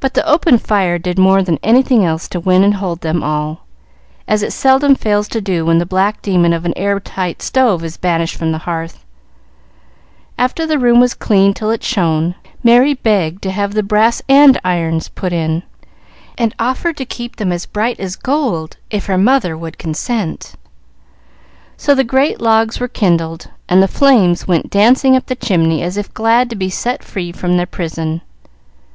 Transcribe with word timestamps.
But 0.00 0.12
the 0.12 0.28
open 0.28 0.58
fire 0.58 0.98
did 0.98 1.18
more 1.18 1.42
than 1.42 1.58
anything 1.62 2.04
else 2.04 2.28
to 2.28 2.38
win 2.38 2.62
and 2.62 2.74
hold 2.74 3.00
them 3.00 3.22
all, 3.22 3.64
as 4.26 4.42
it 4.42 4.52
seldom 4.52 4.94
fails 4.94 5.28
to 5.28 5.40
do 5.40 5.64
when 5.64 5.78
the 5.78 5.86
black 5.86 6.20
demon 6.20 6.52
of 6.52 6.66
an 6.66 6.74
airtight 6.76 7.40
stove 7.40 7.82
is 7.82 7.96
banished 7.96 8.34
from 8.36 8.52
the 8.52 8.58
hearth. 8.68 9.06
After 10.36 10.66
the 10.66 10.78
room 10.78 11.00
was 11.00 11.14
cleaned 11.14 11.56
till 11.56 11.70
it 11.70 11.82
shone, 11.82 12.34
Merry 12.62 12.92
begged 12.92 13.40
to 13.44 13.50
have 13.50 13.72
the 13.72 13.82
brass 13.82 14.20
andirons 14.28 15.08
put 15.08 15.32
in, 15.32 15.62
and 16.36 16.54
offered 16.58 16.98
to 16.98 17.06
keep 17.06 17.36
them 17.36 17.50
as 17.50 17.64
bright 17.64 17.98
as 17.98 18.14
gold 18.14 18.76
if 18.90 19.06
her 19.06 19.16
mother 19.16 19.56
would 19.56 19.78
consent. 19.78 20.52
So 21.78 21.94
the 21.94 22.04
great 22.04 22.42
logs 22.42 22.78
were 22.78 22.88
kindled, 22.88 23.48
and 23.70 23.82
the 23.82 23.88
flames 23.88 24.46
went 24.46 24.68
dancing 24.68 25.16
up 25.16 25.24
the 25.24 25.34
chimney 25.34 25.82
as 25.82 25.96
if 25.96 26.12
glad 26.12 26.50
to 26.50 26.56
be 26.56 26.68
set 26.68 27.02
free 27.02 27.32
from 27.32 27.56
their 27.56 27.64
prison. 27.64 28.20